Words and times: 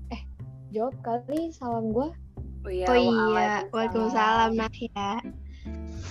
Eh, 0.09 0.25
jawab 0.73 0.97
kali 1.05 1.53
salam 1.53 1.93
gue. 1.93 2.09
Oh 2.65 2.73
iya, 2.73 2.89
Oh 2.89 2.97
iya, 2.97 3.69
Waalaikumsalam 3.69 4.57
Nahya. 4.57 5.21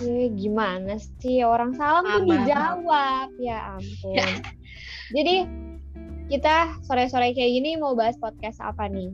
Eh, 0.06 0.30
gimana 0.38 0.94
sih 1.18 1.42
orang 1.42 1.74
salam 1.74 2.06
tuh 2.06 2.22
Maaf, 2.22 2.30
maaf, 2.30 2.30
dijawab. 2.30 3.28
Ya 3.42 3.74
ampun. 3.74 4.22
Jadi 5.18 5.50
kita 6.30 6.78
sore-sore 6.86 7.34
kayak 7.34 7.58
gini 7.58 7.74
mau 7.74 7.98
bahas 7.98 8.14
podcast 8.22 8.62
apa 8.62 8.86
nih? 8.86 9.10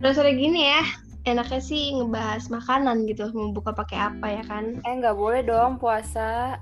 Udah 0.00 0.16
sore 0.16 0.32
gini 0.32 0.64
ya, 0.64 0.80
enaknya 1.28 1.60
sih 1.60 1.92
ngebahas 1.96 2.48
makanan 2.48 3.04
gitu, 3.08 3.28
mau 3.36 3.52
buka 3.52 3.76
pakai 3.76 3.98
apa 3.98 4.26
ya 4.40 4.42
kan? 4.48 4.80
Eh 4.84 4.94
nggak 5.00 5.16
boleh 5.16 5.44
dong 5.44 5.76
puasa. 5.76 6.56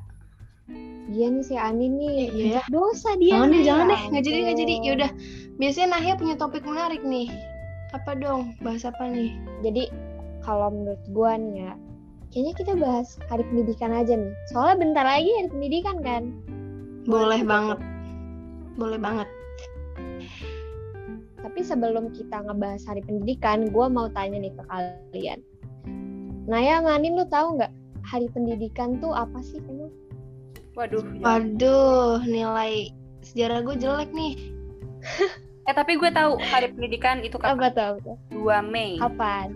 Dia 1.09 1.33
nih 1.33 1.41
si 1.41 1.57
Ani 1.57 1.89
nih, 1.89 2.29
Iya. 2.29 2.63
dosa 2.69 3.17
dia. 3.17 3.41
Jangan 3.41 3.49
deh, 3.49 3.57
nih. 3.57 3.65
jangan 3.65 3.87
Ya 3.87 3.93
deh, 3.93 4.01
nggak 4.13 4.25
jadi 4.29 4.39
nggak 4.45 4.59
jadi. 4.61 4.75
Yaudah, 4.85 5.11
biasanya 5.57 5.89
Nahya 5.97 6.13
punya 6.21 6.35
topik 6.37 6.65
menarik 6.69 7.01
nih. 7.01 7.33
Apa 7.97 8.13
dong? 8.21 8.53
Bahas 8.61 8.85
apa 8.85 9.09
nih? 9.09 9.33
Jadi 9.65 9.89
kalau 10.45 10.69
menurut 10.69 11.01
gua 11.17 11.41
nih 11.41 11.65
ya, 11.65 11.73
kayaknya 12.29 12.53
kita 12.61 12.73
bahas 12.77 13.17
hari 13.33 13.49
pendidikan 13.49 13.97
aja 13.97 14.13
nih. 14.13 14.35
Soalnya 14.53 14.77
bentar 14.85 15.05
lagi 15.09 15.31
hari 15.33 15.49
pendidikan 15.49 15.97
kan. 16.05 16.23
Boleh 17.09 17.41
banget. 17.41 17.81
Boleh 18.77 19.01
banget. 19.01 19.29
Tapi 21.39 21.61
sebelum 21.63 22.11
kita 22.11 22.45
ngebahas 22.47 22.83
hari 22.87 23.03
pendidikan, 23.07 23.71
gua 23.71 23.87
mau 23.87 24.11
tanya 24.11 24.43
nih 24.43 24.53
ke 24.55 24.63
kalian. 24.67 25.41
Naya, 26.49 26.81
Manin, 26.81 27.15
lu 27.15 27.29
tahu 27.29 27.61
nggak 27.61 27.73
hari 28.03 28.27
pendidikan 28.33 28.97
tuh 28.99 29.13
apa 29.13 29.39
sih 29.45 29.61
emang? 29.69 29.93
Waduh. 30.79 31.05
Waduh, 31.21 32.25
nilai 32.25 32.95
sejarah 33.21 33.67
gue 33.67 33.77
jelek 33.77 34.11
nih. 34.15 34.35
Eh 35.69 35.75
tapi 35.77 36.01
gue 36.01 36.09
tahu 36.09 36.41
hari 36.41 36.73
pendidikan 36.73 37.21
itu 37.21 37.37
Apa 37.37 37.69
kapan? 37.69 38.01
Apa 38.01 38.01
tuh? 38.01 38.17
2 38.33 38.73
Mei. 38.73 38.97
Kapan? 38.97 39.53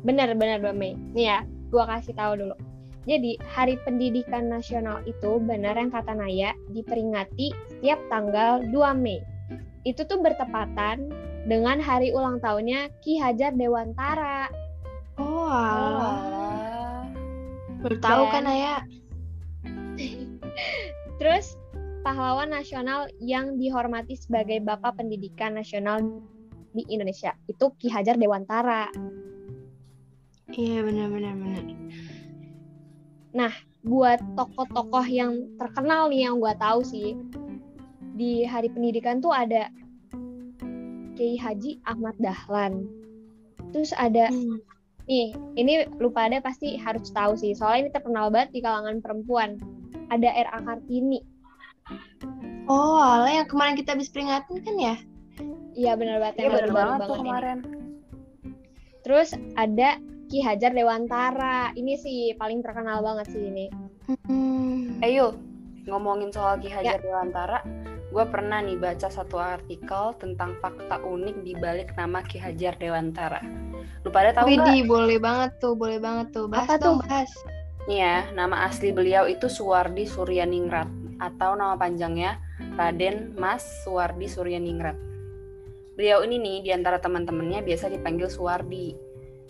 Benar-benar 0.00 0.64
2 0.64 0.72
Mei. 0.72 0.96
Nih 1.12 1.28
ya, 1.28 1.38
gua 1.68 1.84
kasih 1.84 2.16
tahu 2.16 2.40
dulu. 2.40 2.56
Jadi, 3.04 3.36
Hari 3.44 3.76
Pendidikan 3.84 4.48
Nasional 4.48 5.04
itu 5.04 5.36
benar 5.36 5.76
yang 5.76 5.92
kata 5.92 6.16
Naya 6.16 6.56
diperingati 6.72 7.52
setiap 7.68 8.00
tanggal 8.08 8.64
2 8.72 8.96
Mei. 8.96 9.20
Itu 9.84 10.08
tuh 10.08 10.20
bertepatan 10.24 11.12
dengan 11.44 11.76
hari 11.78 12.10
ulang 12.16 12.40
tahunnya 12.40 12.88
Ki 13.04 13.20
Hajar 13.20 13.52
Dewantara. 13.52 14.48
Oh, 15.20 15.44
Oh, 15.44 15.48
alah. 15.52 16.16
alah. 16.24 17.04
Baru 17.84 17.96
tahu 18.00 18.22
kan 18.32 18.48
Naya? 18.48 18.80
Terus 21.20 21.54
pahlawan 22.00 22.48
nasional 22.48 23.12
yang 23.20 23.60
dihormati 23.60 24.16
sebagai 24.16 24.64
Bapak 24.64 24.96
Pendidikan 24.96 25.54
Nasional 25.54 26.00
di 26.72 26.82
Indonesia 26.88 27.36
itu 27.46 27.70
Ki 27.76 27.92
Hajar 27.92 28.16
Dewantara. 28.16 28.88
Iya, 30.56 30.80
benar-benar 30.80 31.34
benar. 31.36 31.64
Buat 33.84 34.24
tokoh-tokoh 34.32 35.04
yang 35.12 35.60
terkenal 35.60 36.08
nih 36.08 36.24
yang 36.24 36.40
gua 36.40 36.56
tahu 36.56 36.80
sih 36.80 37.12
di 38.14 38.42
Hari 38.42 38.70
Pendidikan 38.70 39.18
tuh 39.18 39.30
ada 39.30 39.68
Kiai 41.14 41.38
Haji 41.38 41.78
Ahmad 41.84 42.14
Dahlan. 42.18 42.86
Terus 43.70 43.94
ada 43.94 44.30
Hmm. 44.30 44.58
nih, 45.04 45.30
ini 45.54 45.72
lupa 45.98 46.26
ada 46.26 46.38
pasti 46.38 46.74
harus 46.74 47.10
tahu 47.10 47.34
sih. 47.34 47.54
Soalnya 47.54 47.80
ini 47.80 47.90
terkenal 47.90 48.30
banget 48.30 48.50
di 48.50 48.60
kalangan 48.60 48.98
perempuan. 48.98 49.58
Ada 50.08 50.30
R.A. 50.46 50.58
Kartini. 50.60 51.22
Oh, 52.64 52.96
alah 52.96 53.30
yang 53.34 53.46
kemarin 53.46 53.76
kita 53.76 53.92
habis 53.92 54.08
peringatin 54.08 54.58
kan 54.58 54.76
ya? 54.76 54.96
Iya 55.74 55.98
benar 55.98 56.22
banget 56.22 56.34
Iya 56.38 56.48
baru-baru 56.48 56.70
banget 56.72 56.98
tuh 56.98 57.02
banget 57.02 57.10
ini. 57.10 57.26
kemarin. 57.26 57.58
Terus 59.02 59.28
ada 59.54 59.88
Ki 60.24 60.38
Hajar 60.40 60.70
Dewantara. 60.72 61.74
Ini 61.74 61.92
sih 61.94 62.18
paling 62.34 62.64
terkenal 62.64 63.04
banget 63.04 63.26
sih 63.28 63.42
ini. 63.44 63.66
Hmm. 64.24 64.96
Eh 64.98 65.12
yuk, 65.12 65.36
ngomongin 65.84 66.32
soal 66.32 66.56
Ki 66.56 66.68
Hajar 66.68 66.98
Dewantara, 66.98 67.60
gue 68.14 68.24
pernah 68.30 68.62
nih 68.62 68.78
baca 68.78 69.10
satu 69.10 69.42
artikel 69.42 70.14
tentang 70.22 70.54
fakta 70.62 71.02
unik 71.02 71.42
di 71.42 71.58
balik 71.58 71.98
nama 71.98 72.22
Ki 72.22 72.38
Hajar 72.38 72.78
Dewantara. 72.78 73.42
Lu 74.06 74.14
pada 74.14 74.30
tahu 74.30 74.54
nggak? 74.54 74.70
Widih, 74.70 74.80
boleh 74.86 75.18
banget 75.18 75.50
tuh, 75.58 75.74
boleh 75.74 75.98
banget 75.98 76.30
tuh. 76.30 76.46
Bahas 76.46 76.70
Apa 76.70 76.78
dong, 76.78 77.02
tuh? 77.02 77.10
bahas. 77.10 77.30
Nih 77.90 77.98
ya, 78.06 78.30
nama 78.38 78.70
asli 78.70 78.94
beliau 78.94 79.26
itu 79.26 79.50
Suwardi 79.50 80.06
Suryaningrat 80.06 80.86
atau 81.18 81.58
nama 81.58 81.74
panjangnya 81.74 82.38
Raden 82.78 83.34
Mas 83.34 83.66
Suwardi 83.82 84.30
Suryaningrat. 84.30 84.94
Beliau 85.98 86.22
ini 86.22 86.38
nih 86.38 86.58
di 86.62 86.70
antara 86.70 87.02
teman-temannya 87.02 87.66
biasa 87.66 87.90
dipanggil 87.90 88.30
Suwardi. 88.30 88.94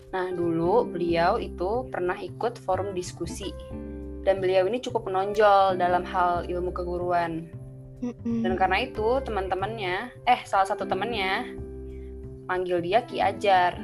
Nah, 0.09 0.33
dulu 0.33 0.89
beliau 0.89 1.37
itu 1.37 1.85
pernah 1.93 2.17
ikut 2.17 2.57
forum 2.65 2.97
diskusi 2.97 3.53
dan 4.25 4.41
beliau 4.41 4.65
ini 4.65 4.81
cukup 4.81 5.05
menonjol 5.05 5.77
dalam 5.77 6.01
hal 6.01 6.49
ilmu 6.49 6.73
keguruan. 6.73 7.45
Mm-mm. 8.03 8.43
Dan 8.43 8.53
karena 8.59 8.83
itu 8.83 9.23
teman-temannya, 9.23 10.11
eh 10.27 10.41
salah 10.43 10.67
satu 10.67 10.83
temannya 10.83 11.55
manggil 12.45 12.83
dia 12.83 13.03
Ki 13.07 13.23
Ajar. 13.23 13.79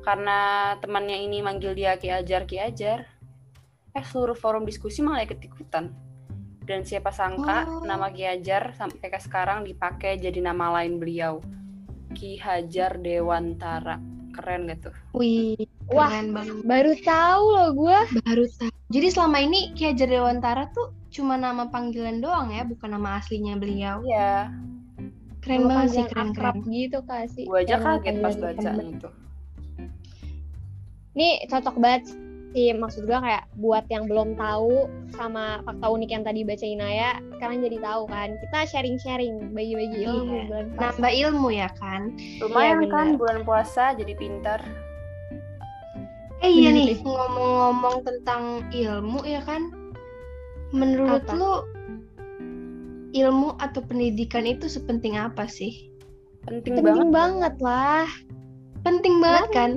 Karena 0.00 0.72
temannya 0.80 1.20
ini 1.20 1.44
manggil 1.44 1.76
dia 1.76 2.00
Ki 2.00 2.08
Ajar, 2.08 2.48
Ki 2.48 2.56
Ajar, 2.56 3.04
eh 3.92 4.04
seluruh 4.04 4.34
forum 4.34 4.64
diskusi 4.64 5.04
malah 5.04 5.22
ikut-ikutan. 5.28 5.92
Dan 6.64 6.86
siapa 6.86 7.10
sangka 7.10 7.66
Oh. 7.66 7.82
nama 7.84 8.08
Ki 8.08 8.24
Hajar 8.24 8.72
sampai 8.78 9.10
ke 9.10 9.20
sekarang 9.20 9.66
dipakai 9.66 10.16
jadi 10.16 10.40
nama 10.40 10.80
lain 10.80 10.96
beliau. 10.96 11.44
Ki 12.16 12.40
Hajar 12.40 12.98
Dewantara. 12.98 14.00
Keren 14.30 14.70
gitu. 14.70 14.94
Wih, 15.10 15.58
Wah. 15.90 16.06
keren 16.06 16.30
banget. 16.30 16.62
Baru 16.62 16.92
tahu 17.02 17.44
loh 17.50 17.70
gue. 17.74 17.98
Baru 18.22 18.44
tahu. 18.46 18.70
Jadi 18.90 19.06
selama 19.10 19.38
ini 19.42 19.74
Ki 19.74 19.90
Hajar 19.90 20.08
Dewantara 20.08 20.70
tuh 20.70 20.94
cuma 21.10 21.34
nama 21.34 21.66
panggilan 21.66 22.18
doang 22.18 22.50
ya, 22.50 22.62
bukan 22.62 22.90
nama 22.90 23.18
aslinya 23.18 23.54
beliau. 23.54 24.00
Iya, 24.02 24.54
Keren 25.40 25.66
banget 25.66 25.88
sih, 25.90 26.04
keren 26.06 26.30
keren. 26.30 26.56
gitu 26.64 27.00
kasih. 27.02 27.44
gua 27.44 27.60
aja 27.60 27.76
kaget 27.76 28.14
pas 28.18 28.36
baca 28.36 28.70
itu. 28.78 29.08
Ini 31.10 31.28
cocok 31.48 31.76
banget 31.76 32.02
sih 32.50 32.74
maksud 32.74 33.06
gue 33.06 33.14
kayak 33.14 33.46
buat 33.56 33.86
yang 33.88 34.10
belum 34.10 34.34
tahu 34.34 34.90
sama 35.14 35.62
fakta 35.62 35.86
unik 35.86 36.10
yang 36.10 36.24
tadi 36.26 36.42
baca 36.42 36.66
Inaya 36.66 37.22
sekarang 37.32 37.62
jadi 37.62 37.78
tahu 37.78 38.10
kan 38.10 38.34
kita 38.36 38.58
sharing-sharing 38.66 39.54
bagi-bagi 39.54 40.02
Iya. 40.02 40.10
ilmu 40.10 40.36
bulan 40.50 40.66
puasa. 40.68 40.82
Nambah 40.92 41.12
ilmu 41.14 41.48
ya 41.50 41.68
kan? 41.72 42.00
Lumayan 42.42 42.78
Iya, 42.82 42.90
kan 42.90 43.06
bulan 43.14 43.38
puasa 43.42 43.84
jadi 43.94 44.12
pintar. 44.14 44.60
Eh 46.40 46.50
iya 46.50 46.72
nih, 46.72 46.98
ngomong-ngomong 47.00 47.96
tentang 48.02 48.42
ilmu 48.72 49.22
ya 49.24 49.40
kan? 49.44 49.70
Menurut 50.70 51.26
Apa? 51.26 51.34
lu 51.34 51.54
ilmu 53.10 53.58
atau 53.58 53.82
pendidikan 53.82 54.46
itu 54.46 54.70
sepenting 54.70 55.18
apa 55.18 55.50
sih? 55.50 55.90
Penting, 56.46 56.78
penting 56.78 57.10
banget. 57.10 57.10
banget 57.10 57.54
lah 57.60 58.06
Penting 58.80 59.20
banget 59.20 59.48
kan? 59.52 59.70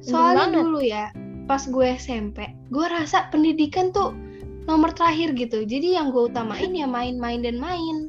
Soalnya 0.00 0.48
banget. 0.48 0.56
dulu 0.64 0.80
ya, 0.80 1.06
pas 1.44 1.60
gue 1.64 1.86
SMP, 1.96 2.48
gue 2.72 2.86
rasa 2.88 3.28
pendidikan 3.28 3.92
tuh 3.92 4.16
nomor 4.64 4.92
terakhir 4.96 5.36
gitu. 5.36 5.64
Jadi 5.64 5.96
yang 5.96 6.12
gue 6.12 6.28
utamain 6.32 6.72
ya 6.72 6.88
main-main 6.88 7.44
dan 7.44 7.60
main. 7.60 8.08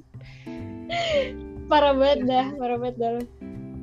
parah 1.72 1.98
banget 1.98 2.30
dah 2.30 2.46
parah 2.62 2.78
banget 2.78 2.96
dah 3.02 3.12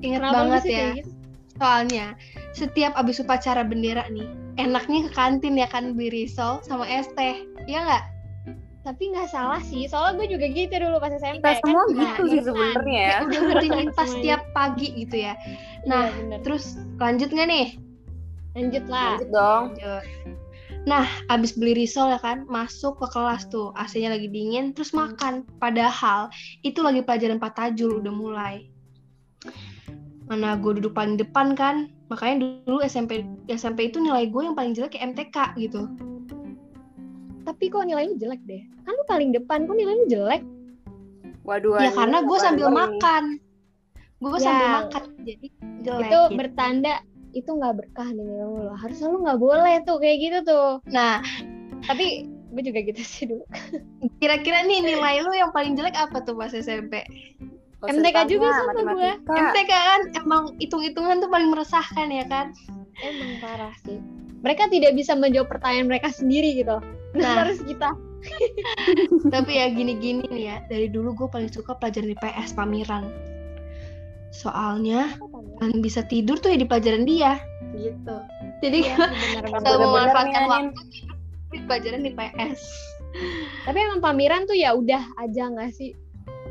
Ingat 0.06 0.20
Kenapa 0.22 0.34
banget 0.38 0.62
ya. 0.70 0.86
gitu? 0.98 1.10
Soalnya 1.58 2.06
setiap 2.56 2.92
abis 2.98 3.22
upacara 3.22 3.62
bendera 3.62 4.06
nih, 4.10 4.26
enaknya 4.58 5.06
ke 5.06 5.10
kantin 5.14 5.54
ya 5.58 5.68
kan 5.70 5.94
beli 5.94 6.26
risol 6.26 6.58
sama 6.64 6.88
es 6.88 7.06
teh. 7.14 7.44
Iya 7.70 7.86
nggak? 7.86 8.04
Tapi 8.82 9.14
nggak 9.14 9.30
salah 9.30 9.62
sih 9.62 9.86
soalnya 9.86 10.26
gue 10.26 10.34
juga 10.34 10.46
gitu 10.50 10.74
dulu 10.74 10.98
pas 10.98 11.14
SMP 11.14 11.38
Kita 11.38 11.62
semua 11.62 11.82
kan 11.86 11.94
gitu 11.94 12.22
sih 12.26 12.40
sebenarnya 12.42 12.98
ya. 12.98 13.14
Udah 13.22 13.40
rutinitas 13.46 13.94
Semuanya. 14.10 14.22
tiap 14.26 14.42
pagi 14.50 14.86
gitu 14.98 15.16
ya. 15.22 15.34
iya, 15.38 15.86
Nah, 15.86 16.04
bener. 16.10 16.38
terus 16.42 16.64
lanjut 16.98 17.30
nggak 17.30 17.48
nih? 17.48 17.68
lanjut 18.52 18.84
lah 18.90 19.16
Lanjut 19.16 19.30
dong. 19.32 19.64
Lanjut. 19.78 20.04
Nah, 20.82 21.06
abis 21.30 21.54
beli 21.54 21.78
risol 21.78 22.10
ya 22.10 22.18
kan, 22.18 22.42
masuk 22.50 22.98
ke 22.98 23.06
kelas 23.14 23.46
tuh, 23.46 23.70
AC-nya 23.78 24.18
lagi 24.18 24.26
dingin, 24.26 24.74
terus 24.74 24.90
makan. 24.90 25.46
Padahal 25.62 26.26
itu 26.66 26.82
lagi 26.82 27.06
pelajaran 27.06 27.38
patajul 27.38 28.02
udah 28.02 28.10
mulai. 28.10 28.66
Mana 30.26 30.58
gue 30.58 30.82
duduk 30.82 30.90
paling 30.90 31.14
depan 31.14 31.54
kan, 31.54 31.86
makanya 32.10 32.50
dulu 32.66 32.82
SMP 32.82 33.22
SMP 33.46 33.94
itu 33.94 34.02
nilai 34.02 34.26
gue 34.26 34.42
yang 34.42 34.58
paling 34.58 34.74
jelek 34.74 34.98
kayak 34.98 35.14
MTK 35.14 35.36
gitu. 35.62 35.86
Tapi 37.42 37.64
kok 37.66 37.82
nilainya 37.82 38.14
jelek 38.16 38.42
deh 38.42 38.62
kan 38.80 38.92
lu 38.92 39.04
paling 39.04 39.30
depan 39.30 39.64
kok 39.64 39.74
nilainya 39.74 40.06
jelek 40.08 40.42
Waduh. 41.42 41.74
Ya 41.76 41.90
karena 41.90 42.22
gue 42.22 42.38
sambil 42.38 42.66
nih? 42.66 42.76
makan. 42.76 43.24
Gue 44.16 44.30
Ya. 44.32 44.46
sambil 44.46 44.66
makan, 44.76 45.02
jadi 45.20 45.46
jelek. 45.82 46.06
itu 46.06 46.18
gitu. 46.22 46.36
bertanda 46.36 46.94
itu 47.32 47.50
nggak 47.50 47.74
berkah 47.74 48.06
di 48.06 48.20
nilai 48.20 48.44
lo 48.44 48.70
harusnya 48.72 49.08
lo 49.08 49.18
nggak 49.18 49.40
boleh 49.40 49.74
tuh 49.82 49.98
kayak 49.98 50.18
gitu 50.20 50.38
tuh 50.44 50.70
Nah, 50.86 51.18
tapi 51.82 52.28
gue 52.48 52.62
juga 52.62 52.78
gitu 52.80 53.02
sih 53.02 53.24
dulu 53.26 53.42
kira-kira 54.20 54.62
nih 54.62 54.84
nilai 54.84 55.18
lu 55.18 55.32
yang 55.32 55.50
paling 55.50 55.74
jelek 55.74 55.96
apa 55.96 56.22
tuh 56.22 56.36
pas 56.36 56.52
SMP? 56.52 57.02
MTK 57.82 58.30
juga 58.30 58.46
sama 58.52 58.78
gua. 58.78 59.18
matematika. 59.18 59.34
MTK 59.34 59.70
kan 59.72 60.00
emang 60.14 60.42
hitung-hitungan 60.56 61.18
tuh 61.18 61.26
paling 61.26 61.48
meresahkan 61.48 62.06
ya 62.06 62.22
kan? 62.24 62.54
emang 62.94 63.32
parah 63.40 63.74
sih 63.82 63.98
mereka 64.42 64.66
tidak 64.68 64.92
bisa 64.92 65.14
menjawab 65.14 65.48
pertanyaan 65.48 65.88
mereka 65.88 66.10
sendiri 66.10 66.54
gitu 66.54 66.76
nah, 67.14 67.22
Nah. 67.22 67.34
harus 67.46 67.62
kita 67.62 67.90
Tapi 69.34 69.50
ya 69.58 69.66
gini-gini 69.66 70.22
nih 70.30 70.44
ya, 70.46 70.56
dari 70.70 70.86
dulu 70.86 71.10
gue 71.12 71.26
paling 71.26 71.50
suka 71.50 71.74
pelajaran 71.74 72.14
IPS 72.14 72.54
Pamiran. 72.54 73.10
Soalnya 74.30 75.18
paling 75.58 75.82
bisa 75.82 76.06
tidur 76.06 76.38
tuh 76.38 76.54
ya 76.54 76.58
di 76.58 76.62
pelajaran 76.62 77.02
dia 77.02 77.42
gitu. 77.74 78.16
Jadi 78.62 78.78
kalau. 78.86 79.10
Bener-bener 79.42 79.74
memanfaatkan 79.82 80.42
waktu 80.46 80.80
tidur 80.88 81.16
di 81.50 81.58
pelajaran 81.66 82.02
IPS. 82.06 82.60
tapi 83.66 83.76
emang 83.76 84.00
pamiran 84.00 84.46
tuh 84.46 84.54
ya 84.54 84.72
udah 84.72 85.04
aja 85.18 85.50
nggak 85.50 85.68
sih 85.68 85.92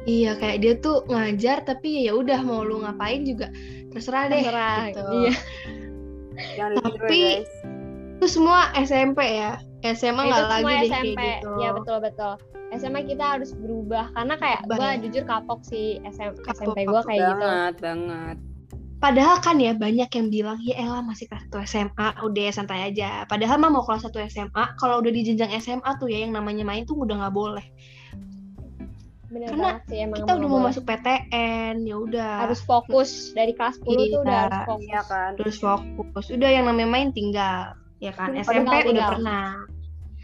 Iya 0.03 0.37
kayak 0.37 0.57
dia 0.59 0.73
tuh 0.75 1.01
ngajar 1.07 1.63
tapi 1.63 2.05
ya 2.05 2.13
udah 2.13 2.37
mau 2.41 2.61
lu 2.61 2.83
ngapain 2.83 3.23
juga 3.23 3.47
terserah 3.89 4.27
deh. 4.27 4.43
terserah 4.43 4.81
gitu. 4.91 5.01
iya 5.23 5.33
Jangan 6.53 6.71
ya, 6.75 6.81
Tapi- 6.83 7.35
guys. 7.41 7.51
Itu 8.21 8.29
semua 8.29 8.69
SMP 8.77 9.17
ya. 9.41 9.57
SMA 9.81 10.29
nggak 10.29 10.45
lagi 10.45 10.61
deh 10.61 10.77
SMP 10.93 11.17
kayak 11.17 11.41
gitu. 11.41 11.51
ya 11.57 11.69
betul 11.73 11.97
betul 12.05 12.33
SMA 12.69 13.01
kita 13.03 13.25
harus 13.33 13.49
berubah 13.57 14.13
karena 14.13 14.37
kayak 14.37 14.59
gue 14.69 14.89
jujur 15.09 15.23
kapok 15.25 15.65
sih 15.65 15.97
SM, 16.05 16.37
Kapok, 16.45 16.77
SMP 16.77 16.77
gue 16.85 17.01
kayak 17.01 17.17
gitu 17.17 17.41
banget, 17.41 17.75
banget. 17.81 18.37
Padahal 19.01 19.41
kan 19.41 19.57
ya 19.57 19.73
banyak 19.73 20.05
yang 20.05 20.27
bilang 20.29 20.61
ya 20.61 20.77
elah 20.77 21.01
masih 21.01 21.25
kelas 21.25 21.49
1 21.49 21.65
SMA 21.65 22.07
udah 22.21 22.43
santai 22.53 22.93
aja. 22.93 23.25
Padahal 23.25 23.57
mah 23.57 23.73
mau 23.73 23.81
kelas 23.81 24.05
1 24.05 24.13
SMA 24.29 24.63
kalau 24.77 25.01
udah 25.01 25.09
di 25.09 25.25
jenjang 25.25 25.49
SMA 25.57 25.97
tuh 25.97 26.13
ya 26.13 26.21
yang 26.21 26.37
namanya 26.37 26.61
main 26.61 26.85
tuh 26.85 27.01
udah 27.01 27.25
nggak 27.25 27.33
boleh. 27.33 27.65
bener 29.33 29.49
Karena 29.49 29.81
banget 29.81 29.83
sih 29.89 29.97
emang 30.05 30.17
Kita 30.21 30.31
udah 30.37 30.45
mau 30.45 30.59
boleh. 30.61 30.67
masuk 30.69 30.83
PTN 30.85 31.75
ya 31.89 31.95
udah 31.97 32.31
harus 32.45 32.61
fokus 32.61 33.33
dari 33.33 33.57
kelas 33.57 33.81
10 33.81 34.13
tuh 34.13 34.19
udah 34.21 34.29
Iya, 34.29 34.41
harus 34.45 34.61
fokus 34.69 34.85
Iya 34.85 35.01
kan. 35.09 35.31
terus 35.41 35.57
fokus. 35.57 36.25
Udah 36.29 36.49
yang 36.53 36.69
namanya 36.69 36.89
main 36.93 37.09
tinggal 37.09 37.73
ya 38.01 38.11
kan. 38.11 38.33
SMP 38.35 38.65
udah 38.67 38.81
tinggal. 38.83 39.09
pernah. 39.15 39.45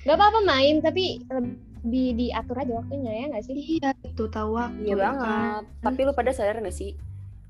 Gak 0.04 0.16
apa-apa 0.18 0.40
main 0.44 0.80
tapi 0.80 1.22
lebih 1.30 2.08
diatur 2.16 2.58
aja 2.58 2.74
waktunya 2.80 3.12
ya 3.14 3.26
nggak 3.30 3.44
sih 3.46 3.56
Iya 3.78 3.90
itu 4.04 4.24
tahu 4.28 4.58
waktu. 4.58 4.82
Iya 4.82 4.90
ya 4.90 4.96
kan. 4.96 5.06
banget. 5.06 5.64
Tapi 5.86 6.00
lu 6.04 6.12
pada 6.12 6.32
sadar 6.34 6.58
gak 6.58 6.74
sih? 6.74 6.98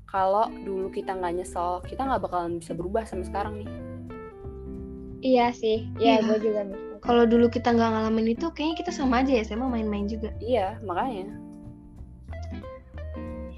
Kalau 0.04 0.48
dulu 0.64 0.88
kita 0.88 1.12
nggak 1.12 1.32
nyesel, 1.36 1.84
kita 1.84 2.00
nggak 2.00 2.24
bakalan 2.24 2.56
bisa 2.56 2.72
berubah 2.72 3.04
sampai 3.04 3.26
sekarang 3.26 3.54
nih. 3.60 3.68
iya 5.18 5.50
sih 5.50 5.82
ya 5.98 6.22
Iya. 6.22 6.30
gue 6.30 6.38
juga 6.46 6.60
nih 6.62 6.78
Kalau 7.02 7.26
dulu 7.26 7.50
kita 7.50 7.74
nggak 7.74 7.90
ngalamin 7.90 8.32
itu 8.32 8.46
kayaknya 8.54 8.76
kita 8.78 8.90
sama 8.90 9.22
aja 9.22 9.34
ya 9.34 9.42
SMA 9.42 9.66
main-main 9.66 10.06
juga. 10.06 10.30
Iya, 10.38 10.78
makanya. 10.82 11.30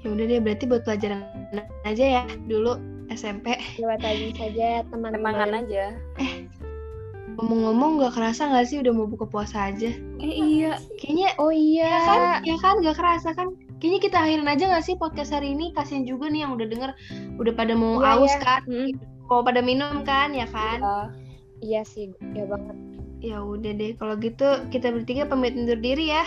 Ya 0.01 0.07
udah 0.09 0.25
deh 0.25 0.41
berarti 0.41 0.65
buat 0.65 0.81
pelajaran 0.81 1.21
aja 1.83 2.05
ya 2.19 2.23
dulu 2.45 2.77
SMP. 3.09 3.53
buat 3.77 4.01
aja 4.01 4.27
saja 4.33 4.81
teman-teman 4.89 5.61
aja. 5.61 5.93
Ngomong-ngomong 7.31 7.91
nggak 7.97 8.13
kerasa 8.13 8.47
nggak 8.47 8.65
sih 8.65 8.77
udah 8.79 8.91
mau 8.91 9.07
buka 9.07 9.25
puasa 9.25 9.71
aja? 9.71 9.91
Eh 10.19 10.33
iya. 10.35 10.75
Kayaknya 10.97 11.29
oh 11.37 11.49
iya 11.49 11.87
ya 11.87 11.99
kan, 12.03 12.19
ya 12.43 12.55
kan 12.57 12.73
nggak 12.79 12.97
kerasa 12.97 13.29
kan? 13.31 13.47
Kayaknya 13.77 13.99
kita 14.01 14.17
akhirin 14.19 14.45
aja 14.45 14.63
nggak 14.67 14.83
sih 14.83 14.95
podcast 14.95 15.31
hari 15.31 15.51
ini? 15.51 15.71
Kasian 15.71 16.03
juga 16.03 16.27
nih 16.27 16.45
yang 16.45 16.53
udah 16.53 16.67
denger, 16.67 16.91
udah 17.35 17.53
pada 17.53 17.73
mau 17.73 17.97
Iya, 17.97 18.09
aus 18.13 18.29
iya. 18.29 18.39
kan, 18.39 18.61
Hmm, 18.63 18.91
mau 19.25 19.41
pada 19.41 19.59
minum 19.59 20.03
kan, 20.03 20.31
ya 20.31 20.45
kan? 20.45 20.77
Iya. 20.77 20.97
iya 21.61 21.81
sih 21.81 22.09
ya 22.31 22.45
banget 22.45 22.75
Ya 23.21 23.37
udah 23.37 23.71
deh, 23.71 23.93
kalau 23.95 24.17
gitu 24.17 24.45
kita 24.69 24.89
bertiga 24.89 25.25
pamit 25.25 25.53
undur 25.53 25.77
diri 25.77 26.09
ya. 26.09 26.25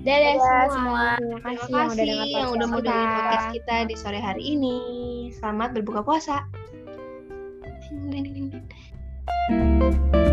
dadah 0.00 0.36
Dadah 0.36 0.36
semua. 0.36 0.72
semua. 0.72 1.04
terima 1.16 1.40
kasih 1.42 1.60
Terima 1.60 1.76
yang 1.76 1.84
udah 1.84 1.92
kasih 1.92 2.00
dengar 2.00 2.26
yang 2.30 2.48
udah 2.50 2.66
mau 2.66 2.76
podcast 2.76 2.88
dengerin 2.88 3.04
kita. 3.04 3.20
podcast 3.20 3.46
kita 3.52 3.76
di 3.82 3.94
sore 3.94 4.20
hari 4.20 4.42
ini. 4.46 4.76
Selamat 5.34 5.68
berbuka 5.72 6.00
puasa. 6.00 6.36
Ding, 7.90 8.24
ding, 8.24 8.48
ding, 8.48 8.48
ding. 9.50 10.29